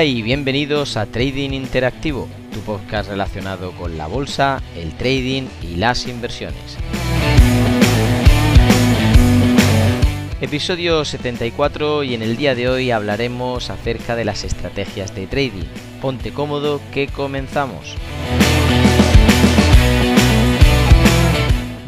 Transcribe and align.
Y 0.00 0.22
bienvenidos 0.22 0.96
a 0.96 1.04
Trading 1.04 1.50
Interactivo, 1.50 2.26
tu 2.50 2.60
podcast 2.60 3.10
relacionado 3.10 3.72
con 3.72 3.98
la 3.98 4.06
bolsa, 4.06 4.62
el 4.74 4.96
trading 4.96 5.42
y 5.60 5.76
las 5.76 6.08
inversiones. 6.08 6.78
Episodio 10.40 11.04
74 11.04 12.04
y 12.04 12.14
en 12.14 12.22
el 12.22 12.38
día 12.38 12.54
de 12.54 12.70
hoy 12.70 12.90
hablaremos 12.90 13.68
acerca 13.68 14.16
de 14.16 14.24
las 14.24 14.44
estrategias 14.44 15.14
de 15.14 15.26
trading. 15.26 15.68
Ponte 16.00 16.32
cómodo 16.32 16.80
que 16.92 17.06
comenzamos. 17.06 17.94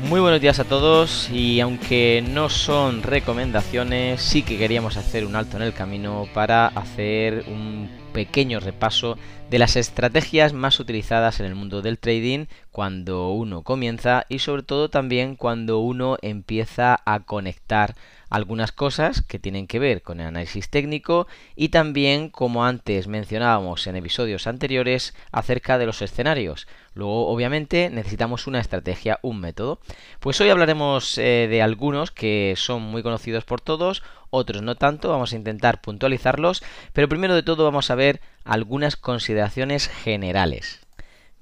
Muy 0.05 0.21
buenos 0.21 0.43
días 0.43 0.61
a 0.61 0.65
todos 0.65 1.31
y 1.31 1.61
aunque 1.61 2.23
no 2.29 2.51
son 2.51 3.03
recomendaciones, 3.03 4.21
sí 4.21 4.43
que 4.43 4.59
queríamos 4.59 4.99
hacer 4.99 5.25
un 5.25 5.35
alto 5.35 5.57
en 5.57 5.63
el 5.63 5.73
camino 5.73 6.29
para 6.35 6.67
hacer 6.67 7.45
un 7.49 7.89
pequeño 8.15 8.61
repaso 8.61 9.19
de 9.51 9.59
las 9.59 9.77
estrategias 9.77 10.55
más 10.55 10.81
utilizadas 10.81 11.41
en 11.41 11.47
el 11.47 11.55
mundo 11.55 11.83
del 11.83 11.99
trading 11.99 12.47
cuando 12.71 13.31
uno 13.33 13.63
comienza 13.63 14.25
y 14.31 14.39
sobre 14.39 14.63
todo 14.63 14.89
también 14.89 15.37
cuando 15.37 15.81
uno 15.81 16.17
empieza 16.23 16.99
a 17.05 17.21
conectar 17.21 17.95
algunas 18.31 18.73
cosas 18.73 19.23
que 19.23 19.39
tienen 19.39 19.69
que 19.69 19.79
ver 19.79 20.03
con 20.03 20.21
el 20.21 20.27
análisis 20.27 20.69
técnico 20.69 21.29
y 21.55 21.69
también, 21.69 22.31
como 22.31 22.65
antes 22.65 23.07
mencionábamos 23.07 23.87
en 23.87 23.95
episodios 23.95 24.49
anteriores, 24.49 25.15
acerca 25.31 25.79
de 25.79 25.87
los 25.87 26.03
escenarios. 26.03 26.67
Luego, 26.95 27.29
obviamente, 27.29 27.91
necesitamos 27.91 28.47
una 28.49 28.61
estrategia, 28.61 29.21
un 29.23 29.41
método. 29.41 29.81
Pues 30.19 30.41
hoy 30.41 30.49
hablaremos 30.49 31.17
eh, 31.19 31.47
de 31.49 31.63
algunos 31.63 32.11
que 32.11 32.55
son 32.57 32.83
muy 32.83 33.03
conocidos 33.05 33.45
por 33.45 33.61
todos, 33.61 34.03
otros 34.35 34.63
no 34.63 34.75
tanto, 34.75 35.11
vamos 35.11 35.33
a 35.33 35.37
intentar 35.37 35.81
puntualizarlos, 35.81 36.63
pero 36.93 37.09
primero 37.09 37.35
de 37.35 37.43
todo 37.43 37.65
vamos 37.65 37.91
a 37.91 37.95
ver 37.95 38.21
algunas 38.45 38.97
consideraciones 38.97 39.89
generales. 39.89 40.85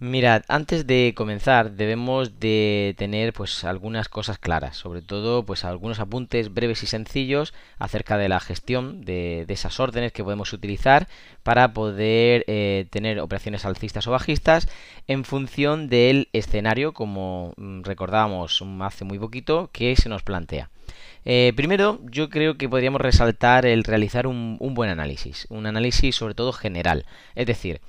Mirad, 0.02 0.42
antes 0.48 0.88
de 0.88 1.14
comenzar 1.16 1.70
debemos 1.70 2.40
de 2.40 2.96
tener 2.98 3.32
pues 3.32 3.62
algunas 3.62 4.08
cosas 4.08 4.36
claras, 4.36 4.76
sobre 4.76 5.00
todo 5.00 5.44
pues 5.44 5.64
algunos 5.64 6.00
apuntes 6.00 6.52
breves 6.52 6.82
y 6.82 6.88
sencillos 6.88 7.54
acerca 7.78 8.18
de 8.18 8.28
la 8.28 8.40
gestión 8.40 9.04
de, 9.04 9.46
esas 9.46 9.78
órdenes 9.78 10.10
que 10.10 10.24
podemos 10.24 10.52
utilizar 10.52 11.06
para 11.44 11.72
poder 11.72 12.44
eh, 12.48 12.86
tener 12.90 13.20
operaciones 13.20 13.64
alcistas 13.64 14.08
o 14.08 14.10
bajistas 14.10 14.68
en 15.06 15.24
función 15.24 15.88
del 15.88 16.28
escenario, 16.32 16.94
como 16.94 17.52
mm, 17.56 17.82
recordábamos 17.84 18.60
hace 18.80 19.04
muy 19.04 19.20
poquito, 19.20 19.70
que 19.72 19.94
se 19.94 20.08
nos 20.08 20.24
plantea. 20.24 20.68
Eh, 21.24 21.52
primero, 21.54 22.00
yo 22.10 22.28
creo 22.30 22.56
que 22.56 22.68
podríamos 22.68 23.00
resaltar 23.00 23.66
el 23.66 23.84
realizar 23.84 24.26
un 24.26 24.58
buen 24.74 24.90
análisis, 24.90 25.46
un 25.50 25.66
análisis 25.66 26.16
sobre 26.16 26.34
todo 26.34 26.52
general, 26.52 27.06
es 27.34 27.46
decir, 27.46 27.80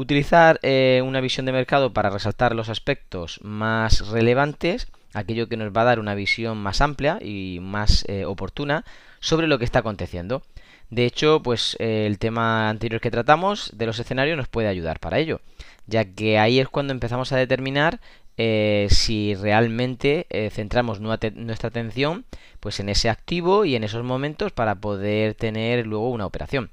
Utilizar 0.00 0.58
eh, 0.62 1.02
una 1.04 1.20
visión 1.20 1.44
de 1.44 1.52
mercado 1.52 1.92
para 1.92 2.08
resaltar 2.08 2.54
los 2.54 2.70
aspectos 2.70 3.38
más 3.42 4.08
relevantes, 4.08 4.88
aquello 5.12 5.46
que 5.46 5.58
nos 5.58 5.76
va 5.76 5.82
a 5.82 5.84
dar 5.84 6.00
una 6.00 6.14
visión 6.14 6.56
más 6.56 6.80
amplia 6.80 7.18
y 7.20 7.58
más 7.60 8.06
eh, 8.08 8.24
oportuna 8.24 8.86
sobre 9.20 9.46
lo 9.46 9.58
que 9.58 9.66
está 9.66 9.80
aconteciendo. 9.80 10.42
De 10.90 11.06
hecho, 11.06 11.40
pues 11.42 11.76
eh, 11.78 12.06
el 12.06 12.18
tema 12.18 12.68
anterior 12.68 13.00
que 13.00 13.10
tratamos 13.10 13.70
de 13.74 13.86
los 13.86 13.98
escenarios 13.98 14.36
nos 14.36 14.48
puede 14.48 14.68
ayudar 14.68 14.98
para 14.98 15.18
ello, 15.18 15.40
ya 15.86 16.04
que 16.04 16.38
ahí 16.38 16.58
es 16.58 16.68
cuando 16.68 16.92
empezamos 16.92 17.32
a 17.32 17.36
determinar 17.36 18.00
si 18.88 19.34
realmente 19.34 20.26
centramos 20.50 20.98
nuestra 20.98 21.68
atención 21.68 22.24
pues 22.58 22.80
en 22.80 22.88
ese 22.88 23.10
activo 23.10 23.66
y 23.66 23.74
en 23.74 23.84
esos 23.84 24.02
momentos 24.02 24.50
para 24.50 24.76
poder 24.76 25.34
tener 25.34 25.86
luego 25.86 26.08
una 26.08 26.24
operación. 26.24 26.70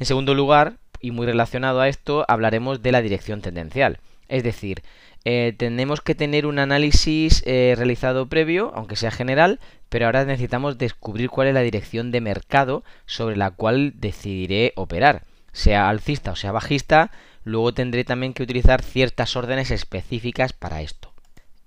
En 0.00 0.06
segundo 0.06 0.34
lugar, 0.34 0.78
y 1.00 1.12
muy 1.12 1.26
relacionado 1.26 1.80
a 1.80 1.88
esto, 1.88 2.24
hablaremos 2.26 2.82
de 2.82 2.90
la 2.90 3.02
dirección 3.02 3.40
tendencial. 3.40 4.00
Es 4.28 4.42
decir, 4.42 4.82
eh, 5.28 5.54
tenemos 5.58 6.02
que 6.02 6.14
tener 6.14 6.46
un 6.46 6.60
análisis 6.60 7.42
eh, 7.46 7.74
realizado 7.76 8.28
previo, 8.28 8.70
aunque 8.76 8.94
sea 8.94 9.10
general, 9.10 9.58
pero 9.88 10.06
ahora 10.06 10.24
necesitamos 10.24 10.78
descubrir 10.78 11.30
cuál 11.30 11.48
es 11.48 11.54
la 11.54 11.62
dirección 11.62 12.12
de 12.12 12.20
mercado 12.20 12.84
sobre 13.06 13.34
la 13.34 13.50
cual 13.50 13.94
decidiré 13.96 14.72
operar. 14.76 15.24
Sea 15.50 15.88
alcista 15.88 16.30
o 16.30 16.36
sea 16.36 16.52
bajista, 16.52 17.10
luego 17.42 17.74
tendré 17.74 18.04
también 18.04 18.34
que 18.34 18.44
utilizar 18.44 18.82
ciertas 18.82 19.34
órdenes 19.34 19.72
específicas 19.72 20.52
para 20.52 20.80
esto. 20.80 21.12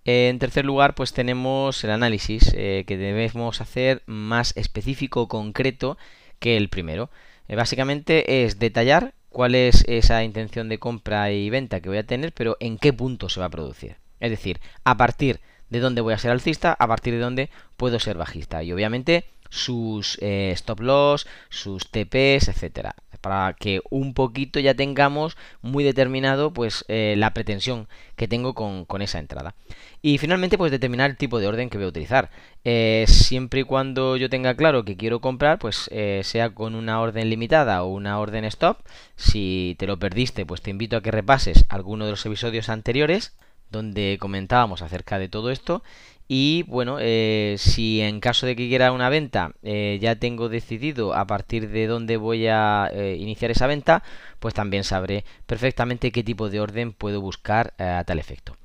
En 0.05 0.39
tercer 0.39 0.63
lugar, 0.63 0.95
pues 0.95 1.11
tenemos 1.11 1.83
el 1.83 1.91
análisis 1.91 2.53
eh, 2.55 2.85
que 2.87 2.95
debemos 2.95 3.59
hacer 3.59 4.03
más 4.05 4.55
específico, 4.55 5.27
concreto 5.27 5.97
que 6.39 6.55
el 6.55 6.69
primero. 6.69 7.09
básicamente 7.49 8.45
es 8.45 8.57
detallar 8.57 9.15
cuál 9.29 9.55
es 9.55 9.83
esa 9.87 10.23
intención 10.23 10.69
de 10.69 10.79
compra 10.79 11.31
y 11.31 11.49
venta 11.49 11.79
que 11.79 11.89
voy 11.89 11.99
a 11.99 12.05
tener, 12.05 12.33
pero 12.33 12.57
en 12.59 12.77
qué 12.77 12.93
punto 12.93 13.29
se 13.29 13.39
va 13.39 13.47
a 13.47 13.51
producir. 13.51 13.97
Es 14.19 14.31
decir, 14.31 14.59
a 14.83 14.97
partir 14.97 15.39
de 15.69 15.79
dónde 15.79 16.01
voy 16.01 16.13
a 16.13 16.17
ser 16.17 16.31
alcista, 16.31 16.75
a 16.77 16.87
partir 16.87 17.13
de 17.13 17.19
dónde 17.19 17.49
puedo 17.77 17.99
ser 17.99 18.17
bajista. 18.17 18.63
Y 18.63 18.73
obviamente 18.73 19.25
sus 19.49 20.17
eh, 20.21 20.51
stop 20.53 20.79
loss, 20.81 21.27
sus 21.49 21.89
TPs, 21.89 22.47
etcétera 22.47 22.95
para 23.21 23.53
que 23.53 23.81
un 23.89 24.13
poquito 24.13 24.61
ya 24.61 24.75
tengamos 24.75 25.35
muy 25.61 25.83
determinado 25.83 26.53
pues 26.53 26.85
eh, 26.87 27.15
la 27.17 27.33
pretensión 27.33 27.89
que 28.15 28.29
tengo 28.29 28.53
con, 28.53 29.01
esa 29.01 29.19
entrada. 29.19 29.55
Y 30.01 30.19
finalmente 30.19 30.57
pues 30.57 30.71
determinar 30.71 31.09
el 31.09 31.17
tipo 31.17 31.39
de 31.39 31.47
orden 31.47 31.69
que 31.69 31.77
voy 31.77 31.85
a 31.85 31.89
utilizar. 31.89 32.29
Eh, 32.63 33.03
siempre 33.09 33.61
y 33.61 33.63
cuando 33.63 34.15
yo 34.15 34.29
tenga 34.29 34.55
claro 34.55 34.85
que 34.85 34.95
quiero 34.95 35.19
comprar, 35.19 35.59
pues 35.59 35.89
sea 36.23 36.51
con 36.51 36.75
una 36.75 37.01
orden 37.01 37.29
limitada 37.29 37.83
o 37.83 37.89
una 37.89 38.19
orden 38.19 38.45
stop. 38.45 38.77
Si 39.17 39.75
te 39.79 39.85
lo 39.85 39.99
perdiste, 39.99 40.45
pues 40.45 40.61
te 40.61 40.69
invito 40.69 40.95
a 40.95 41.01
que 41.01 41.11
repases 41.11 41.65
alguno 41.67 42.05
de 42.05 42.11
los 42.11 42.25
episodios 42.25 42.69
anteriores 42.69 43.33
donde 43.71 44.17
comentábamos 44.19 44.81
acerca 44.81 45.19
de 45.19 45.29
todo 45.29 45.51
esto 45.51 45.83
y 46.31 46.63
bueno, 46.67 46.97
eh, 47.01 47.55
si 47.57 48.01
en 48.01 48.19
caso 48.19 48.45
de 48.45 48.55
que 48.55 48.67
quiera 48.67 48.91
una 48.91 49.09
venta 49.09 49.53
eh, 49.63 49.97
ya 49.99 50.15
tengo 50.15 50.47
decidido 50.47 51.15
a 51.15 51.25
partir 51.25 51.69
de 51.69 51.87
dónde 51.87 52.17
voy 52.17 52.45
a 52.45 52.87
eh, 52.93 53.17
iniciar 53.19 53.49
esa 53.49 53.65
venta, 53.65 54.03
pues 54.39 54.53
también 54.53 54.83
sabré 54.83 55.25
perfectamente 55.47 56.11
qué 56.11 56.23
tipo 56.23 56.51
de 56.51 56.61
orden 56.61 56.93
puedo 56.93 57.19
buscar 57.19 57.73
a 57.79 58.03
tal 58.05 58.19
efecto. 58.19 58.55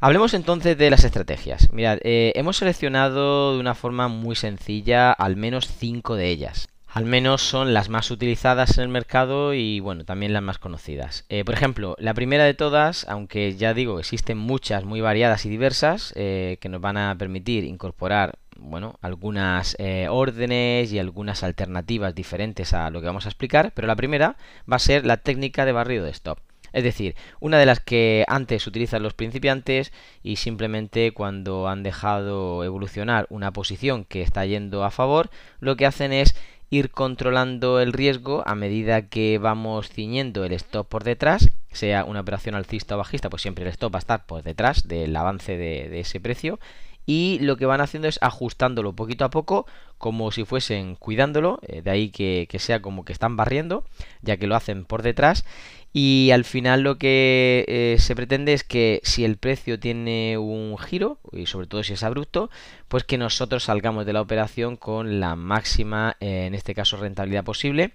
Hablemos 0.00 0.34
entonces 0.34 0.76
de 0.76 0.90
las 0.90 1.04
estrategias. 1.04 1.72
Mirad, 1.72 1.98
hemos 2.02 2.56
seleccionado 2.56 3.54
de 3.54 3.60
una 3.60 3.76
forma 3.76 4.08
muy 4.08 4.34
sencilla 4.34 5.12
al 5.12 5.36
menos 5.36 5.68
5 5.68 6.16
de 6.16 6.28
ellas 6.28 6.68
al 6.96 7.04
menos 7.04 7.42
son 7.42 7.74
las 7.74 7.90
más 7.90 8.10
utilizadas 8.10 8.78
en 8.78 8.84
el 8.84 8.88
mercado 8.88 9.52
y 9.52 9.80
bueno, 9.80 10.06
también 10.06 10.32
las 10.32 10.42
más 10.42 10.58
conocidas. 10.58 11.26
Eh, 11.28 11.44
por 11.44 11.54
ejemplo, 11.54 11.94
la 11.98 12.14
primera 12.14 12.44
de 12.44 12.54
todas, 12.54 13.06
aunque 13.06 13.54
ya 13.54 13.74
digo, 13.74 13.98
existen 13.98 14.38
muchas 14.38 14.86
muy 14.86 15.02
variadas 15.02 15.44
y 15.44 15.50
diversas 15.50 16.14
eh, 16.16 16.56
que 16.58 16.70
nos 16.70 16.80
van 16.80 16.96
a 16.96 17.14
permitir 17.18 17.64
incorporar 17.64 18.38
bueno, 18.56 18.98
algunas 19.02 19.76
eh, 19.78 20.06
órdenes 20.08 20.90
y 20.90 20.98
algunas 20.98 21.42
alternativas 21.42 22.14
diferentes 22.14 22.72
a 22.72 22.88
lo 22.88 23.02
que 23.02 23.08
vamos 23.08 23.26
a 23.26 23.28
explicar, 23.28 23.72
pero 23.74 23.86
la 23.86 23.94
primera 23.94 24.38
va 24.60 24.76
a 24.76 24.78
ser 24.78 25.04
la 25.04 25.18
técnica 25.18 25.66
de 25.66 25.72
barrido 25.72 26.02
de 26.02 26.12
stop. 26.12 26.38
Es 26.72 26.84
decir, 26.84 27.14
una 27.40 27.58
de 27.58 27.64
las 27.64 27.80
que 27.80 28.24
antes 28.28 28.66
utilizan 28.66 29.02
los 29.02 29.14
principiantes 29.14 29.92
y 30.22 30.36
simplemente 30.36 31.12
cuando 31.12 31.68
han 31.68 31.82
dejado 31.82 32.64
evolucionar 32.64 33.26
una 33.30 33.50
posición 33.52 34.04
que 34.04 34.20
está 34.20 34.44
yendo 34.44 34.84
a 34.84 34.90
favor, 34.90 35.30
lo 35.60 35.76
que 35.76 35.86
hacen 35.86 36.12
es 36.12 36.34
ir 36.70 36.90
controlando 36.90 37.80
el 37.80 37.92
riesgo 37.92 38.42
a 38.46 38.54
medida 38.54 39.08
que 39.08 39.38
vamos 39.38 39.88
ciñendo 39.88 40.44
el 40.44 40.52
stop 40.52 40.88
por 40.88 41.04
detrás, 41.04 41.50
sea 41.70 42.04
una 42.04 42.20
operación 42.20 42.54
alcista 42.54 42.96
o 42.96 42.98
bajista, 42.98 43.30
pues 43.30 43.42
siempre 43.42 43.64
el 43.64 43.70
stop 43.70 43.94
va 43.94 43.98
a 43.98 44.00
estar 44.00 44.26
por 44.26 44.42
detrás 44.42 44.88
del 44.88 45.14
avance 45.14 45.56
de, 45.56 46.00
ese 46.00 46.20
precio 46.20 46.58
y 47.04 47.38
lo 47.40 47.56
que 47.56 47.66
van 47.66 47.80
haciendo 47.80 48.08
es 48.08 48.18
ajustándolo 48.20 48.94
poquito 48.94 49.24
a 49.24 49.30
poco 49.30 49.66
como 49.96 50.32
si 50.32 50.44
fuesen 50.44 50.96
cuidándolo, 50.96 51.60
eh, 51.62 51.82
de 51.82 51.90
ahí 51.90 52.10
que, 52.10 52.48
sea 52.58 52.82
como 52.82 53.04
que 53.04 53.12
están 53.12 53.36
barriendo, 53.36 53.84
ya 54.22 54.36
que 54.36 54.48
lo 54.48 54.56
hacen 54.56 54.84
por 54.84 55.02
detrás 55.02 55.44
y 55.98 56.30
al 56.30 56.44
final 56.44 56.82
lo 56.82 56.98
que 56.98 57.64
eh, 57.68 57.96
se 57.98 58.14
pretende 58.14 58.52
es 58.52 58.64
que 58.64 59.00
si 59.02 59.24
el 59.24 59.38
precio 59.38 59.80
tiene 59.80 60.36
un 60.36 60.76
giro, 60.76 61.18
y 61.32 61.46
sobre 61.46 61.68
todo 61.68 61.82
si 61.84 61.94
es 61.94 62.02
abrupto, 62.02 62.50
pues 62.86 63.04
que 63.04 63.16
nosotros 63.16 63.64
salgamos 63.64 64.04
de 64.04 64.12
la 64.12 64.20
operación 64.20 64.76
con 64.76 65.20
la 65.20 65.36
máxima, 65.36 66.18
eh, 66.20 66.44
en 66.44 66.54
este 66.54 66.74
caso, 66.74 66.98
rentabilidad 66.98 67.44
posible. 67.44 67.94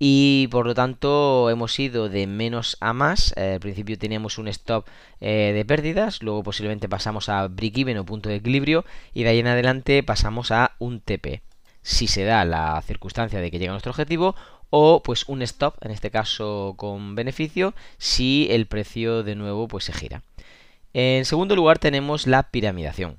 Y 0.00 0.48
por 0.50 0.66
lo 0.66 0.74
tanto 0.74 1.48
hemos 1.48 1.78
ido 1.78 2.08
de 2.08 2.26
menos 2.26 2.78
a 2.80 2.92
más. 2.92 3.32
Eh, 3.36 3.52
al 3.54 3.60
principio 3.60 3.96
teníamos 3.96 4.38
un 4.38 4.48
stop 4.48 4.88
de 5.20 5.64
pérdidas, 5.68 6.24
luego 6.24 6.42
posiblemente 6.42 6.88
pasamos 6.88 7.28
a 7.28 7.46
break-even 7.46 7.98
o 7.98 8.04
punto 8.04 8.28
de 8.28 8.34
equilibrio 8.36 8.84
y 9.14 9.22
de 9.22 9.28
ahí 9.30 9.38
en 9.38 9.46
adelante 9.46 10.02
pasamos 10.02 10.50
a 10.50 10.72
un 10.80 10.98
TP 10.98 11.42
si 11.86 12.08
se 12.08 12.24
da 12.24 12.44
la 12.44 12.82
circunstancia 12.82 13.40
de 13.40 13.48
que 13.48 13.60
llega 13.60 13.70
nuestro 13.70 13.92
objetivo 13.92 14.34
o 14.70 15.02
pues 15.02 15.28
un 15.28 15.42
stop, 15.42 15.76
en 15.82 15.90
este 15.90 16.10
caso 16.10 16.74
con 16.76 17.14
beneficio, 17.14 17.74
si 17.98 18.48
el 18.50 18.66
precio 18.66 19.22
de 19.22 19.34
nuevo 19.34 19.68
pues 19.68 19.84
se 19.84 19.92
gira. 19.92 20.22
En 20.92 21.24
segundo 21.24 21.56
lugar 21.56 21.78
tenemos 21.78 22.26
la 22.26 22.44
piramidación. 22.44 23.18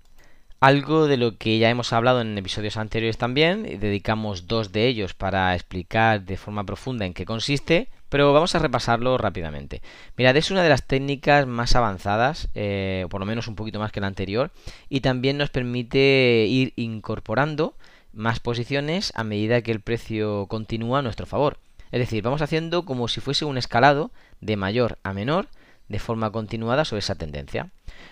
Algo 0.59 1.05
de 1.05 1.17
lo 1.17 1.37
que 1.37 1.59
ya 1.59 1.69
hemos 1.69 1.93
hablado 1.93 2.21
en 2.21 2.35
episodios 2.35 2.77
anteriores 2.77 3.19
también, 3.19 3.79
dedicamos 3.79 4.47
dos 4.47 4.71
de 4.71 4.87
ellos 4.87 5.13
para 5.13 5.53
explicar 5.53 6.23
de 6.23 6.37
forma 6.37 6.65
profunda 6.65 7.05
en 7.05 7.13
qué 7.13 7.25
consiste, 7.25 7.89
Pero 8.09 8.31
vamos 8.31 8.55
a 8.55 8.59
repasarlo 8.59 9.17
rápidamente. 9.17 9.81
Mirad, 10.15 10.37
es 10.37 10.49
una 10.49 10.63
de 10.63 10.69
las 10.69 10.87
técnicas 10.87 11.45
más 11.45 11.75
avanzadas, 11.75 12.49
eh, 12.55 13.05
por 13.09 13.19
lo 13.19 13.25
menos 13.25 13.47
un 13.47 13.55
poquito 13.55 13.79
más 13.79 13.91
que 13.91 13.99
la 13.99 14.07
anterior, 14.07 14.51
y 14.89 15.01
también 15.01 15.37
nos 15.37 15.49
permite 15.49 16.45
ir 16.47 16.73
incorporando 16.77 17.75
más 18.13 18.39
posiciones 18.39 19.11
a 19.15 19.23
medida 19.23 19.61
que 19.61 19.71
el 19.71 19.81
precio 19.81 20.47
continúa 20.47 20.99
a 20.99 21.01
nuestro 21.01 21.25
favor. 21.25 21.57
Es 21.91 21.99
decir, 21.99 22.23
vamos 22.23 22.41
haciendo 22.41 22.85
como 22.85 23.07
si 23.07 23.21
fuese 23.21 23.45
un 23.45 23.57
escalado 23.57 24.11
de 24.41 24.57
mayor 24.57 24.97
a 25.03 25.13
menor 25.13 25.47
de 25.87 25.99
forma 25.99 26.31
continuada 26.31 26.85
sobre 26.85 26.99
esa 26.99 27.15
tendencia. 27.15 27.69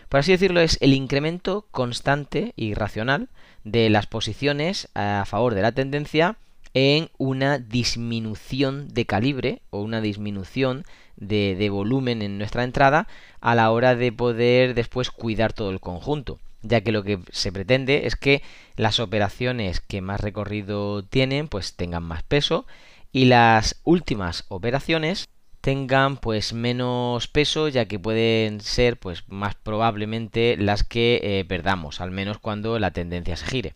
Por 0.10 0.20
así 0.20 0.32
decirlo, 0.32 0.62
es 0.62 0.78
el 0.82 0.94
incremento 0.94 1.66
constante 1.72 2.54
y 2.56 2.74
racional 2.74 3.28
de 3.64 3.90
las 3.90 4.08
posiciones 4.08 4.90
a 4.94 5.24
favor 5.26 5.56
de 5.56 5.62
la 5.62 5.74
tendencia 5.74 6.38
en 6.74 7.10
una 7.18 7.58
disminución 7.58 8.90
de 8.94 9.06
calibre 9.06 9.62
o 9.70 9.82
una 9.82 10.02
disminución 10.02 10.86
de, 11.16 11.56
de, 11.58 11.70
volumen 11.70 12.22
en 12.22 12.38
nuestra 12.38 12.64
entrada 12.64 13.08
a 13.40 13.56
la 13.56 13.72
hora 13.72 13.96
de 13.96 14.12
poder 14.12 14.74
después 14.74 15.10
cuidar 15.12 15.54
todo 15.54 15.70
el 15.70 15.80
conjunto 15.80 16.40
ya 16.68 16.82
que 16.82 16.92
lo 16.92 17.04
que 17.04 17.20
se 17.32 17.52
pretende 17.52 18.08
es 18.08 18.16
que 18.16 18.42
las 18.76 19.00
operaciones 19.00 19.80
que 19.80 20.02
más 20.02 20.22
recorrido 20.22 21.04
tienen 21.04 21.48
pues 21.48 21.76
tengan 21.76 22.04
más 22.04 22.24
peso 22.24 22.66
y 23.12 23.26
las 23.26 23.80
últimas 23.84 24.46
operaciones 24.50 25.30
tengan 25.62 26.18
pues 26.18 26.54
menos 26.54 27.28
peso 27.28 27.68
ya 27.70 27.86
que 27.86 28.00
pueden 28.00 28.62
ser 28.62 28.98
pues 29.00 29.24
más 29.28 29.56
probablemente 29.56 30.58
las 30.58 30.84
que 30.84 31.22
eh, 31.24 31.46
perdamos 31.46 32.02
al 32.02 32.12
menos 32.12 32.40
cuando 32.40 32.78
la 32.80 32.92
tendencia 32.92 33.36
se 33.36 33.46
gire 33.46 33.76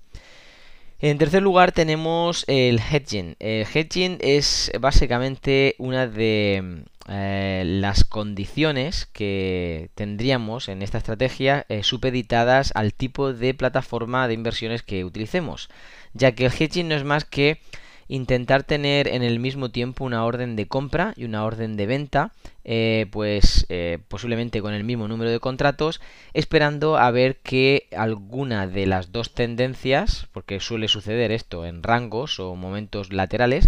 en 1.02 1.18
tercer 1.18 1.42
lugar 1.42 1.72
tenemos 1.72 2.44
el 2.48 2.78
hedging. 2.80 3.38
El 3.40 3.66
hedging 3.66 4.18
es 4.20 4.70
básicamente 4.82 5.76
una 5.78 6.08
de 6.08 6.84
eh, 7.12 7.64
las 7.66 8.04
condiciones 8.04 9.08
que 9.08 9.90
tendríamos 9.96 10.70
en 10.70 10.84
esta 10.84 11.00
estrategia 11.00 11.66
eh, 11.68 11.82
supeditadas 11.82 12.72
al 12.76 12.94
tipo 12.94 13.34
de 13.34 13.56
plataforma 13.56 14.28
de 14.28 14.36
inversiones 14.36 14.84
que 14.84 15.04
utilicemos, 15.04 15.70
ya 16.14 16.34
que 16.34 16.46
el 16.46 16.52
hedging 16.52 16.88
no 16.88 16.94
es 16.94 17.04
más 17.04 17.26
que 17.26 17.62
intentar 18.10 18.64
tener 18.64 19.08
en 19.08 19.24
el 19.24 19.40
mismo 19.40 19.70
tiempo 19.70 20.06
una 20.06 20.24
orden 20.24 20.56
de 20.56 20.68
compra 20.68 21.14
y 21.16 21.24
una 21.24 21.46
orden 21.46 21.78
de 21.78 21.88
venta, 21.88 22.32
eh, 22.64 23.08
pues 23.12 23.66
posiblemente 24.08 24.62
con 24.62 24.74
el 24.74 24.84
mismo 24.84 25.08
número 25.08 25.32
de 25.32 25.40
contratos, 25.40 26.02
esperando 26.34 26.98
a 26.98 27.10
ver 27.10 27.38
que 27.38 27.88
alguna 27.96 28.68
de 28.68 28.86
las 28.86 29.12
dos 29.12 29.34
tendencias, 29.34 30.28
porque 30.32 30.60
suele 30.60 30.88
suceder 30.88 31.32
esto 31.32 31.66
en 31.66 31.82
rangos 31.82 32.40
o 32.40 32.56
momentos 32.56 33.14
laterales, 33.14 33.68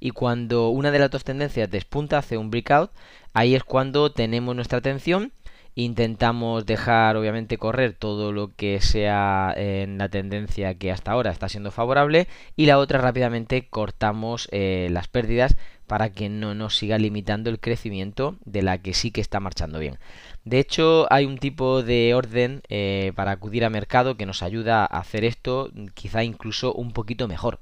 y 0.00 0.10
cuando 0.10 0.70
una 0.70 0.90
de 0.90 0.98
las 0.98 1.10
dos 1.10 1.24
tendencias 1.24 1.70
despunta, 1.70 2.18
hace 2.18 2.36
un 2.38 2.50
breakout, 2.50 2.90
ahí 3.32 3.54
es 3.54 3.62
cuando 3.62 4.10
tenemos 4.12 4.56
nuestra 4.56 4.78
atención 4.78 5.32
Intentamos 5.76 6.66
dejar 6.66 7.16
obviamente 7.16 7.56
correr 7.56 7.94
todo 7.94 8.32
lo 8.32 8.54
que 8.56 8.80
sea 8.80 9.54
en 9.56 9.98
la 9.98 10.08
tendencia 10.08 10.74
que 10.74 10.90
hasta 10.90 11.12
ahora 11.12 11.30
está 11.30 11.48
siendo 11.48 11.70
favorable 11.70 12.26
y 12.56 12.66
la 12.66 12.78
otra 12.78 12.98
rápidamente 13.00 13.68
cortamos 13.68 14.48
eh, 14.50 14.88
las 14.90 15.06
pérdidas 15.06 15.56
para 15.86 16.10
que 16.10 16.28
no 16.28 16.54
nos 16.54 16.76
siga 16.76 16.98
limitando 16.98 17.50
el 17.50 17.60
crecimiento 17.60 18.36
de 18.44 18.62
la 18.62 18.78
que 18.78 18.94
sí 18.94 19.10
que 19.10 19.20
está 19.20 19.38
marchando 19.38 19.78
bien. 19.78 19.98
De 20.44 20.58
hecho, 20.58 21.06
hay 21.10 21.24
un 21.24 21.38
tipo 21.38 21.82
de 21.82 22.14
orden 22.14 22.62
eh, 22.68 23.12
para 23.14 23.30
acudir 23.32 23.64
a 23.64 23.70
mercado 23.70 24.16
que 24.16 24.26
nos 24.26 24.42
ayuda 24.42 24.82
a 24.82 24.98
hacer 24.98 25.24
esto 25.24 25.70
quizá 25.94 26.24
incluso 26.24 26.72
un 26.74 26.92
poquito 26.92 27.28
mejor. 27.28 27.60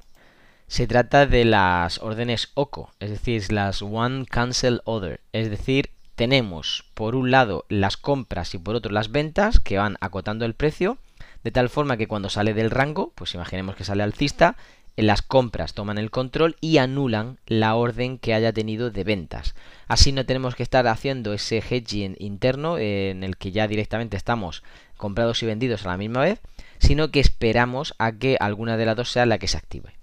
Se 0.69 0.87
trata 0.87 1.27
de 1.27 1.47
las 1.47 1.99
órdenes 2.03 2.51
OCO, 2.53 2.93
es 3.01 3.09
decir, 3.09 3.51
las 3.51 3.81
One 3.81 4.27
Cancel 4.27 4.83
Order, 4.85 5.19
es 5.33 5.49
decir, 5.49 5.91
tenemos 6.15 6.85
por 6.93 7.17
un 7.17 7.31
lado 7.31 7.65
las 7.71 7.97
compras 7.97 8.55
y 8.55 8.59
por 8.59 8.75
otro 8.75 8.93
las 8.93 9.11
ventas 9.11 9.61
que 9.61 9.79
van 9.79 9.97
acotando 10.01 10.45
el 10.45 10.53
precio, 10.53 10.99
de 11.43 11.53
tal 11.53 11.71
forma 11.71 11.97
que 11.97 12.07
cuando 12.07 12.29
sale 12.29 12.53
del 12.53 12.71
rango, 12.71 13.13
pues 13.15 13.35
imaginemos 13.35 13.77
que 13.77 13.85
sale 13.85 14.03
alcista, 14.03 14.57
en 14.99 15.07
las 15.07 15.23
compras 15.23 15.73
toman 15.73 15.97
el 15.97 16.11
control 16.11 16.57
y 16.61 16.77
anulan 16.77 17.39
la 17.47 17.75
orden 17.75 18.19
que 18.19 18.35
haya 18.35 18.53
tenido 18.53 18.91
de 18.91 19.05
ventas. 19.05 19.55
Así 19.87 20.13
no 20.13 20.27
tenemos 20.27 20.55
que 20.55 20.65
estar 20.65 20.87
haciendo 20.87 21.33
ese 21.33 21.63
hedging 21.67 22.15
interno 22.19 22.77
en 22.77 23.25
el 23.25 23.39
que 23.39 23.53
ya 23.53 23.69
directamente 23.69 24.19
estamos 24.19 24.63
comprados 24.99 25.43
y 25.43 25.47
vendidos 25.47 25.87
a 25.87 25.89
la 25.89 25.97
misma 25.97 26.21
vez, 26.21 26.41
sino 26.79 27.11
que 27.11 27.21
esperamos 27.21 27.95
a 27.99 28.13
que 28.13 28.37
alguna 28.39 28.77
de 28.77 28.85
las 28.85 28.97
dos 28.97 29.11
sea 29.11 29.25
la 29.25 29.39
que 29.39 29.49
se 29.49 29.57
active. 29.57 29.98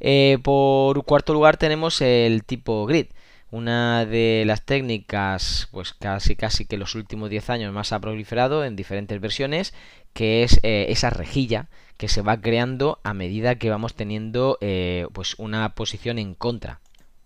Eh, 0.00 0.38
por 0.42 1.04
cuarto 1.04 1.32
lugar 1.32 1.56
tenemos 1.56 2.00
el 2.00 2.44
tipo 2.44 2.86
grid. 2.86 3.06
Una 3.50 4.04
de 4.04 4.44
las 4.46 4.64
técnicas, 4.64 5.68
pues 5.70 5.94
casi 5.94 6.34
casi 6.36 6.66
que 6.66 6.76
los 6.76 6.94
últimos 6.94 7.30
10 7.30 7.50
años 7.50 7.72
más 7.72 7.92
ha 7.92 8.00
proliferado 8.00 8.64
en 8.64 8.76
diferentes 8.76 9.20
versiones, 9.20 9.72
que 10.12 10.42
es 10.42 10.58
eh, 10.62 10.86
esa 10.88 11.10
rejilla 11.10 11.68
que 11.96 12.08
se 12.08 12.22
va 12.22 12.40
creando 12.40 13.00
a 13.04 13.14
medida 13.14 13.54
que 13.54 13.70
vamos 13.70 13.94
teniendo 13.94 14.58
eh, 14.60 15.06
pues 15.12 15.36
una 15.38 15.74
posición 15.74 16.18
en 16.18 16.34
contra. 16.34 16.80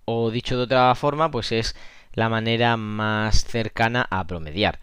O 0.05 0.31
dicho 0.31 0.56
de 0.56 0.64
otra 0.64 0.94
forma, 0.94 1.31
pues 1.31 1.52
es 1.52 1.75
la 2.12 2.29
manera 2.29 2.76
más 2.76 3.44
cercana 3.44 4.06
a 4.11 4.26
promediar 4.26 4.79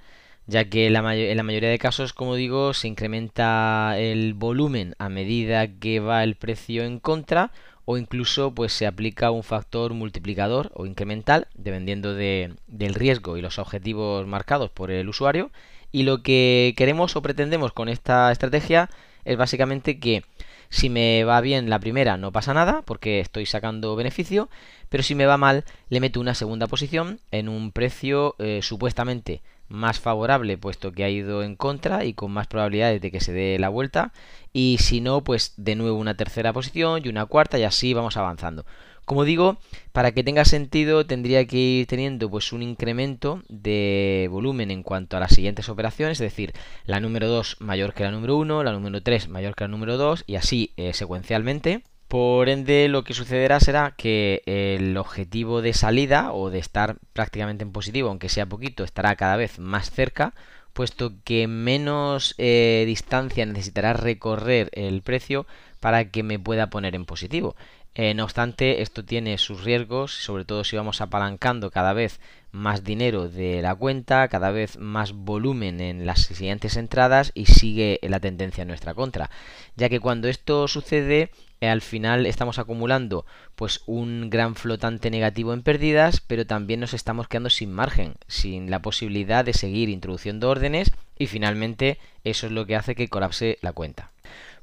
ya 0.48 0.66
que 0.70 0.88
en 0.88 0.94
la 0.94 1.44
mayoría 1.44 1.70
de 1.70 1.78
casos, 1.78 2.14
como 2.14 2.36
digo, 2.36 2.74
se 2.74 2.88
incrementa 2.88 3.96
el 3.98 4.34
volumen 4.34 4.96
a 4.98 5.10
medida 5.10 5.68
que 5.80 6.00
va 6.00 6.24
el 6.24 6.36
precio 6.36 6.84
en 6.84 7.00
contra 7.00 7.52
o 7.84 7.98
incluso 7.98 8.54
pues 8.54 8.74
se 8.74 8.88
aplica 8.88 9.32
un 9.32 9.44
factor 9.44 9.94
multiplicador 9.94 10.72
o 10.74 10.86
incremental 10.86 11.48
dependiendo 11.54 12.14
de, 12.14 12.56
del 12.68 12.96
riesgo 12.96 13.38
y 13.38 13.42
los 13.42 13.60
objetivos 13.60 14.26
marcados 14.28 14.72
por 14.72 14.92
el 14.92 15.08
usuario. 15.10 15.52
Y 15.92 16.04
lo 16.04 16.22
que 16.22 16.74
queremos 16.78 17.16
o 17.16 17.22
pretendemos 17.22 17.74
con 17.74 17.90
esta 17.90 18.32
estrategia 18.32 18.90
es 19.26 19.38
básicamente 19.38 20.00
que 20.00 20.24
si 20.70 20.90
me 20.90 21.24
va 21.24 21.40
bien 21.42 21.70
la 21.70 21.80
primera 21.80 22.18
no 22.18 22.32
pasa 22.32 22.54
nada 22.54 22.82
porque 22.84 23.20
estoy 23.20 23.46
sacando 23.46 23.96
beneficio, 23.96 24.50
pero 24.90 25.04
si 25.04 25.16
me 25.16 25.26
va 25.26 25.38
mal 25.38 25.64
le 25.90 26.00
meto 26.00 26.20
una 26.20 26.36
segunda 26.36 26.68
posición 26.68 27.20
en 27.32 27.48
un 27.48 27.72
precio 27.72 28.36
eh, 28.40 28.60
supuestamente 28.62 29.42
más 29.70 30.00
favorable 30.00 30.58
puesto 30.58 30.92
que 30.92 31.04
ha 31.04 31.10
ido 31.10 31.44
en 31.44 31.56
contra 31.56 32.06
y 32.06 32.14
con 32.14 32.32
más 32.32 32.48
probabilidades 32.48 33.02
de 33.02 33.12
que 33.12 33.22
se 33.22 33.34
dé 33.34 33.60
la 33.60 33.70
vuelta 33.70 34.14
y 34.54 34.78
si 34.80 35.02
no 35.02 35.24
pues 35.24 35.54
de 35.58 35.76
nuevo 35.76 35.98
una 35.98 36.16
tercera 36.16 36.54
posición 36.54 37.02
y 37.04 37.10
una 37.10 37.26
cuarta 37.26 37.60
y 37.60 37.64
así 37.64 37.94
vamos 37.94 38.18
avanzando. 38.18 38.66
Como 39.06 39.24
digo, 39.24 39.58
para 39.94 40.12
que 40.12 40.24
tenga 40.24 40.44
sentido 40.44 41.06
tendría 41.06 41.46
que 41.48 41.58
ir 41.58 41.88
teniendo 41.88 42.30
pues 42.30 42.52
un 42.52 42.62
incremento 42.62 43.42
de 43.48 44.28
volumen 44.30 44.70
en 44.70 44.84
cuanto 44.84 45.16
a 45.16 45.22
las 45.22 45.34
siguientes 45.34 45.70
operaciones, 45.70 46.20
es 46.20 46.30
decir, 46.30 46.52
la 46.86 47.00
número 47.00 47.30
2 47.30 47.58
mayor 47.62 47.94
que 47.94 48.04
la 48.04 48.12
número 48.12 48.36
1, 48.36 48.64
la 48.66 48.74
número 48.74 49.02
3 49.02 49.30
mayor 49.30 49.56
que 49.56 49.64
la 49.64 49.70
número 49.70 49.96
2 49.96 50.26
y 50.28 50.36
así 50.36 50.74
eh, 50.76 50.94
secuencialmente. 50.94 51.84
Por 52.08 52.48
ende, 52.48 52.88
lo 52.88 53.04
que 53.04 53.14
sucederá 53.14 53.60
será 53.60 53.94
que 53.98 54.42
el 54.46 54.96
objetivo 54.96 55.62
de 55.62 55.74
salida 55.74 56.32
o 56.32 56.50
de 56.50 56.60
estar 56.60 56.98
prácticamente 57.12 57.64
en 57.64 57.74
positivo, 57.74 58.10
aunque 58.10 58.30
sea 58.30 58.46
poquito, 58.46 58.86
estará 58.86 59.16
cada 59.18 59.36
vez 59.36 59.60
más 59.60 59.92
cerca, 59.92 60.34
puesto 60.72 61.14
que 61.26 61.48
menos 61.48 62.34
eh, 62.38 62.84
distancia 62.86 63.46
necesitará 63.46 63.92
recorrer 63.94 64.70
el 64.74 65.02
precio 65.02 65.48
para 65.82 66.10
que 66.10 66.24
me 66.24 66.40
pueda 66.40 66.70
poner 66.70 66.96
en 66.96 67.06
positivo. 67.06 67.56
Eh, 68.00 68.14
no 68.14 68.26
obstante, 68.26 68.84
esto 68.84 69.04
tiene 69.04 69.40
sus 69.40 69.64
riesgos, 69.64 70.12
sobre 70.12 70.46
todo 70.46 70.64
si 70.64 70.76
vamos 70.76 71.02
apalancando 71.02 71.72
cada 71.72 71.94
vez 71.94 72.20
más 72.52 72.84
dinero 72.84 73.28
de 73.28 73.64
la 73.64 73.74
cuenta, 73.74 74.28
cada 74.28 74.52
vez 74.52 74.78
más 74.78 75.14
volumen 75.14 75.82
en 75.82 76.06
las 76.06 76.22
siguientes 76.22 76.78
entradas 76.78 77.32
y 77.34 77.48
sigue 77.48 78.00
la 78.04 78.20
tendencia 78.20 78.62
en 78.62 78.68
nuestra 78.68 78.94
contra. 78.94 79.32
Ya 79.78 79.90
que 79.90 80.00
cuando 80.00 80.28
esto 80.28 80.68
sucede, 80.68 81.32
eh, 81.60 81.70
al 81.70 81.82
final 81.82 82.28
estamos 82.28 82.60
acumulando 82.60 83.26
pues 83.56 83.82
un 83.88 84.30
gran 84.30 84.54
flotante 84.54 85.10
negativo 85.10 85.52
en 85.52 85.64
pérdidas, 85.64 86.22
pero 86.22 86.46
también 86.46 86.80
nos 86.80 86.94
estamos 86.94 87.28
quedando 87.28 87.50
sin 87.50 87.74
margen, 87.74 88.14
sin 88.28 88.70
la 88.70 88.84
posibilidad 88.84 89.44
de 89.44 89.54
seguir 89.54 89.90
introduciendo 89.90 90.52
órdenes 90.52 90.92
y 91.18 91.26
finalmente 91.26 91.98
eso 92.24 92.46
es 92.46 92.52
lo 92.52 92.68
que 92.68 92.76
hace 92.76 92.94
que 92.94 93.08
colapse 93.08 93.58
la 93.64 93.74
cuenta. 93.74 94.12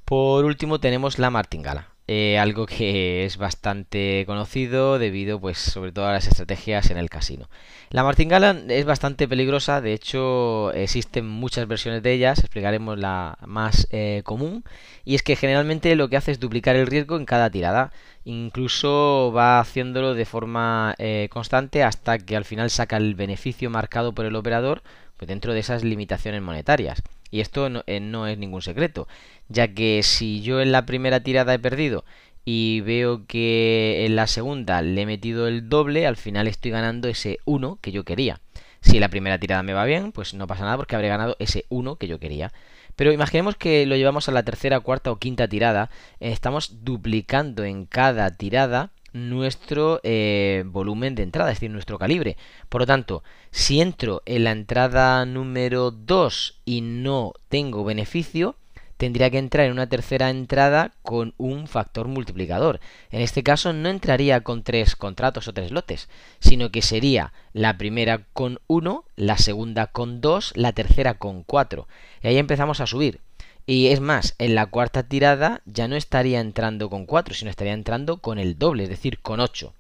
Por 0.04 0.44
último 0.44 0.78
tenemos 0.78 1.18
la 1.18 1.30
martingala. 1.30 1.93
Eh, 2.06 2.38
algo 2.38 2.66
que 2.66 3.24
es 3.24 3.38
bastante 3.38 4.24
conocido 4.26 4.98
debido 4.98 5.40
pues 5.40 5.56
sobre 5.56 5.90
todo 5.90 6.06
a 6.06 6.12
las 6.12 6.26
estrategias 6.26 6.90
en 6.90 6.98
el 6.98 7.08
casino. 7.08 7.48
La 7.88 8.04
martingala 8.04 8.62
es 8.68 8.84
bastante 8.84 9.26
peligrosa, 9.26 9.80
de 9.80 9.94
hecho 9.94 10.70
existen 10.74 11.26
muchas 11.26 11.66
versiones 11.66 12.02
de 12.02 12.12
ellas, 12.12 12.40
explicaremos 12.40 12.98
la 12.98 13.38
más 13.46 13.88
eh, 13.90 14.20
común 14.24 14.64
y 15.06 15.14
es 15.14 15.22
que 15.22 15.34
generalmente 15.34 15.96
lo 15.96 16.10
que 16.10 16.18
hace 16.18 16.32
es 16.32 16.40
duplicar 16.40 16.76
el 16.76 16.88
riesgo 16.88 17.16
en 17.16 17.24
cada 17.24 17.48
tirada, 17.48 17.90
incluso 18.24 19.32
va 19.34 19.58
haciéndolo 19.58 20.12
de 20.12 20.26
forma 20.26 20.94
eh, 20.98 21.28
constante 21.30 21.82
hasta 21.82 22.18
que 22.18 22.36
al 22.36 22.44
final 22.44 22.68
saca 22.68 22.98
el 22.98 23.14
beneficio 23.14 23.70
marcado 23.70 24.12
por 24.14 24.26
el 24.26 24.36
operador 24.36 24.82
pues 25.16 25.28
dentro 25.28 25.54
de 25.54 25.60
esas 25.60 25.84
limitaciones 25.84 26.42
monetarias. 26.42 27.02
Y 27.34 27.40
esto 27.40 27.68
no, 27.68 27.82
no, 28.00 28.28
es 28.28 28.38
ningún 28.38 28.62
secreto, 28.62 29.08
ya 29.48 29.66
que 29.66 30.04
si 30.04 30.40
yo 30.40 30.60
en 30.60 30.70
la 30.70 30.86
primera 30.86 31.18
tirada 31.18 31.52
he 31.52 31.58
perdido 31.58 32.04
y 32.44 32.80
veo 32.82 33.26
que 33.26 34.06
en 34.06 34.14
la 34.14 34.28
segunda 34.28 34.82
le 34.82 35.02
he 35.02 35.06
metido 35.06 35.48
el 35.48 35.68
doble, 35.68 36.06
al 36.06 36.16
final 36.16 36.46
estoy 36.46 36.70
ganando 36.70 37.08
ese 37.08 37.40
1 37.44 37.80
que 37.80 37.90
yo 37.90 38.04
quería. 38.04 38.40
Si 38.82 39.00
la 39.00 39.08
primera 39.08 39.40
tirada 39.40 39.64
me 39.64 39.72
va 39.72 39.84
bien, 39.84 40.12
pues 40.12 40.32
no 40.34 40.46
pasa 40.46 40.62
nada 40.62 40.76
porque 40.76 40.94
habré 40.94 41.08
ganado 41.08 41.34
ese 41.40 41.64
1 41.70 41.96
que 41.96 42.06
yo 42.06 42.20
quería. 42.20 42.52
Pero 42.94 43.10
imaginemos 43.10 43.56
que 43.56 43.84
lo 43.84 43.96
llevamos 43.96 44.28
a 44.28 44.32
la 44.32 44.44
tercera, 44.44 44.78
cuarta 44.78 45.10
o 45.10 45.18
quinta 45.18 45.48
tirada. 45.48 45.90
estamos 46.20 46.84
duplicando 46.84 47.64
en 47.64 47.84
cada 47.86 48.30
tirada 48.30 48.92
nuestro 49.14 50.00
eh, 50.02 50.64
volumen 50.66 51.14
de 51.14 51.22
entrada, 51.22 51.50
es 51.50 51.56
decir, 51.56 51.70
nuestro 51.70 51.98
calibre. 51.98 52.36
Por 52.68 52.82
lo 52.82 52.86
tanto, 52.86 53.22
si 53.50 53.80
entro 53.80 54.22
en 54.26 54.44
la 54.44 54.50
entrada 54.50 55.24
número 55.24 55.90
2 55.90 56.60
y 56.66 56.82
no 56.82 57.32
tengo 57.48 57.84
beneficio, 57.84 58.56
tendría 58.96 59.30
que 59.30 59.38
entrar 59.38 59.66
en 59.66 59.72
una 59.72 59.88
tercera 59.88 60.30
entrada 60.30 60.92
con 61.02 61.34
un 61.36 61.66
factor 61.68 62.08
multiplicador. 62.08 62.80
En 63.10 63.20
este 63.20 63.42
caso 63.42 63.72
no 63.72 63.88
entraría 63.88 64.42
con 64.42 64.62
tres 64.62 64.96
contratos 64.96 65.48
o 65.48 65.52
tres 65.52 65.70
lotes, 65.70 66.08
sino 66.40 66.70
que 66.70 66.82
sería 66.82 67.32
la 67.52 67.78
primera 67.78 68.24
con 68.32 68.60
1, 68.66 69.04
la 69.16 69.38
segunda 69.38 69.86
con 69.86 70.20
2, 70.20 70.52
la 70.56 70.72
tercera 70.72 71.14
con 71.14 71.42
4. 71.44 71.86
Y 72.22 72.28
ahí 72.28 72.38
empezamos 72.38 72.80
a 72.80 72.86
subir. 72.86 73.20
Y 73.66 73.88
es 73.88 74.00
más, 74.00 74.34
en 74.38 74.54
la 74.54 74.66
cuarta 74.66 75.04
tirada 75.04 75.62
ya 75.64 75.88
no 75.88 75.96
estaría 75.96 76.40
entrando 76.40 76.90
con 76.90 77.06
4, 77.06 77.34
sino 77.34 77.50
estaría 77.50 77.72
entrando 77.72 78.18
con 78.18 78.38
el 78.38 78.58
doble, 78.58 78.82
es 78.84 78.90
decir, 78.90 79.20
con 79.20 79.40
8. 79.40 79.72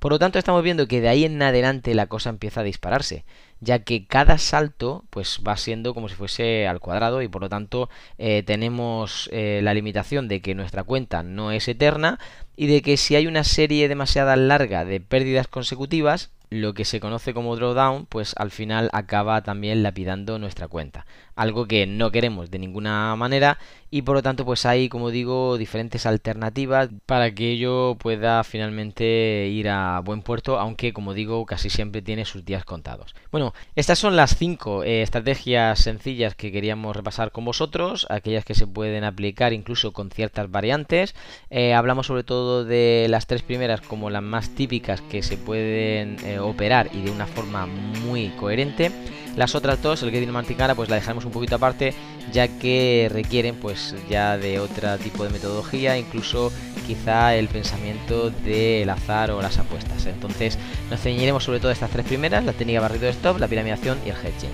Por 0.00 0.12
lo 0.12 0.18
tanto, 0.18 0.38
estamos 0.38 0.62
viendo 0.62 0.88
que 0.88 1.00
de 1.00 1.08
ahí 1.08 1.24
en 1.24 1.40
adelante 1.40 1.94
la 1.94 2.06
cosa 2.06 2.30
empieza 2.30 2.60
a 2.60 2.64
dispararse, 2.64 3.24
ya 3.60 3.80
que 3.80 4.06
cada 4.06 4.38
salto 4.38 5.04
pues 5.10 5.40
va 5.46 5.56
siendo 5.56 5.94
como 5.94 6.08
si 6.08 6.14
fuese 6.14 6.66
al 6.66 6.80
cuadrado 6.80 7.22
y 7.22 7.28
por 7.28 7.42
lo 7.42 7.48
tanto 7.48 7.88
eh, 8.16 8.42
tenemos 8.44 9.28
eh, 9.32 9.60
la 9.62 9.74
limitación 9.74 10.28
de 10.28 10.40
que 10.40 10.54
nuestra 10.54 10.84
cuenta 10.84 11.22
no 11.22 11.52
es 11.52 11.66
eterna 11.68 12.18
y 12.56 12.66
de 12.66 12.82
que 12.82 12.96
si 12.96 13.16
hay 13.16 13.26
una 13.26 13.44
serie 13.44 13.88
demasiado 13.88 14.34
larga 14.36 14.84
de 14.84 15.00
pérdidas 15.00 15.48
consecutivas, 15.48 16.30
lo 16.50 16.74
que 16.74 16.84
se 16.84 17.00
conoce 17.00 17.34
como 17.34 17.56
drawdown, 17.56 18.06
pues 18.06 18.34
al 18.36 18.50
final 18.50 18.88
acaba 18.92 19.42
también 19.42 19.82
lapidando 19.82 20.38
nuestra 20.38 20.68
cuenta. 20.68 21.06
Algo 21.36 21.66
que 21.66 21.86
no 21.86 22.10
queremos 22.10 22.50
de 22.50 22.58
ninguna 22.58 23.14
manera 23.16 23.58
y 23.90 24.02
por 24.02 24.16
lo 24.16 24.22
tanto 24.22 24.44
pues 24.44 24.66
hay, 24.66 24.88
como 24.88 25.10
digo, 25.10 25.56
diferentes 25.56 26.04
alternativas 26.04 26.90
para 27.06 27.32
que 27.34 27.52
ello 27.52 27.96
pueda 27.98 28.42
finalmente 28.44 29.48
ir 29.48 29.68
a 29.68 30.00
buen 30.00 30.22
puerto, 30.22 30.58
aunque 30.58 30.92
como 30.92 31.14
digo, 31.14 31.44
casi 31.46 31.70
siempre 31.70 32.02
tiene 32.02 32.24
sus 32.24 32.44
días 32.44 32.64
contados. 32.64 33.14
Bueno, 33.30 33.54
estas 33.76 33.98
son 33.98 34.16
las 34.16 34.36
cinco 34.36 34.82
eh, 34.82 35.02
estrategias 35.02 35.78
sencillas 35.78 36.34
que 36.34 36.52
queríamos 36.52 36.96
repasar 36.96 37.30
con 37.30 37.44
vosotros, 37.44 38.06
aquellas 38.10 38.44
que 38.44 38.54
se 38.54 38.66
pueden 38.66 39.04
aplicar 39.04 39.52
incluso 39.52 39.92
con 39.92 40.10
ciertas 40.10 40.50
variantes. 40.50 41.14
Eh, 41.50 41.72
hablamos 41.72 42.06
sobre 42.06 42.24
todo 42.24 42.64
de 42.64 43.06
las 43.08 43.26
tres 43.26 43.42
primeras 43.42 43.80
como 43.80 44.10
las 44.10 44.22
más 44.22 44.50
típicas 44.50 45.00
que 45.02 45.22
se 45.22 45.36
pueden 45.36 46.16
eh, 46.24 46.37
operar 46.38 46.90
y 46.92 47.02
de 47.02 47.10
una 47.10 47.26
forma 47.26 47.66
muy 47.66 48.28
coherente. 48.30 48.92
Las 49.36 49.54
otras 49.54 49.80
dos, 49.80 50.02
el 50.02 50.10
Getting 50.10 50.32
Manticara, 50.32 50.74
pues 50.74 50.88
la 50.88 50.96
dejaremos 50.96 51.24
un 51.24 51.30
poquito 51.30 51.54
aparte, 51.54 51.94
ya 52.32 52.48
que 52.48 53.08
requieren 53.12 53.54
pues 53.54 53.94
ya 54.10 54.36
de 54.36 54.58
otro 54.58 54.98
tipo 54.98 55.22
de 55.22 55.30
metodología, 55.30 55.96
incluso 55.96 56.50
quizá 56.88 57.36
el 57.36 57.46
pensamiento 57.46 58.30
del 58.30 58.90
azar 58.90 59.30
o 59.30 59.40
las 59.40 59.58
apuestas. 59.58 60.06
Entonces 60.06 60.58
nos 60.90 61.00
ceñiremos 61.00 61.44
sobre 61.44 61.60
todo 61.60 61.70
estas 61.70 61.90
tres 61.90 62.06
primeras, 62.06 62.44
la 62.44 62.52
técnica 62.52 62.80
barrido 62.80 63.04
de 63.04 63.10
stop, 63.10 63.38
la 63.38 63.46
piramidación 63.46 63.98
y 64.04 64.08
el 64.08 64.16
hedging. 64.16 64.50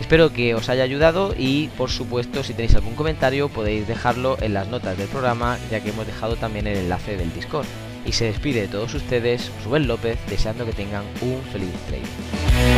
Espero 0.00 0.30
que 0.30 0.54
os 0.54 0.68
haya 0.68 0.82
ayudado 0.82 1.34
y 1.36 1.68
por 1.68 1.90
supuesto 1.90 2.44
si 2.44 2.52
tenéis 2.52 2.74
algún 2.74 2.94
comentario 2.94 3.48
podéis 3.48 3.88
dejarlo 3.88 4.36
en 4.42 4.52
las 4.52 4.68
notas 4.68 4.98
del 4.98 5.08
programa 5.08 5.58
ya 5.70 5.80
que 5.80 5.90
hemos 5.90 6.06
dejado 6.06 6.36
también 6.36 6.66
el 6.66 6.76
enlace 6.76 7.16
del 7.16 7.32
Discord 7.32 7.66
y 8.06 8.12
se 8.12 8.26
despide 8.26 8.62
de 8.62 8.68
todos 8.68 8.94
ustedes 8.94 9.50
Rubén 9.64 9.86
López 9.86 10.18
deseando 10.28 10.64
que 10.64 10.72
tengan 10.72 11.04
un 11.20 11.42
feliz 11.52 11.72
trading. 11.88 12.75